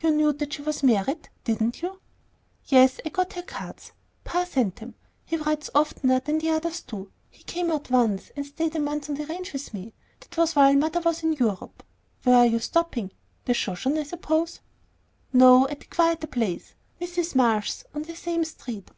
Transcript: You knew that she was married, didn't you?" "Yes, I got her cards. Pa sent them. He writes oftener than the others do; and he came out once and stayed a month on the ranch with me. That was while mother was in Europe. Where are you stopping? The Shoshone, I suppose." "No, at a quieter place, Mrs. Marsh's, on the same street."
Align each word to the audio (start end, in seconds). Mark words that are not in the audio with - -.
You 0.00 0.10
knew 0.10 0.32
that 0.32 0.54
she 0.54 0.62
was 0.62 0.82
married, 0.82 1.28
didn't 1.44 1.82
you?" 1.82 2.00
"Yes, 2.64 2.98
I 3.06 3.10
got 3.10 3.34
her 3.34 3.42
cards. 3.44 3.92
Pa 4.24 4.42
sent 4.42 4.74
them. 4.74 4.96
He 5.24 5.36
writes 5.36 5.70
oftener 5.72 6.18
than 6.18 6.38
the 6.40 6.50
others 6.50 6.80
do; 6.82 6.96
and 6.96 7.08
he 7.30 7.44
came 7.44 7.70
out 7.70 7.88
once 7.88 8.32
and 8.34 8.44
stayed 8.44 8.74
a 8.74 8.80
month 8.80 9.08
on 9.08 9.14
the 9.14 9.26
ranch 9.26 9.52
with 9.52 9.72
me. 9.72 9.94
That 10.18 10.36
was 10.36 10.56
while 10.56 10.74
mother 10.74 10.98
was 10.98 11.22
in 11.22 11.34
Europe. 11.34 11.84
Where 12.24 12.38
are 12.38 12.46
you 12.46 12.58
stopping? 12.58 13.12
The 13.44 13.54
Shoshone, 13.54 14.00
I 14.00 14.02
suppose." 14.02 14.58
"No, 15.32 15.68
at 15.68 15.84
a 15.84 15.86
quieter 15.86 16.26
place, 16.26 16.74
Mrs. 17.00 17.36
Marsh's, 17.36 17.84
on 17.94 18.02
the 18.02 18.16
same 18.16 18.42
street." 18.44 18.90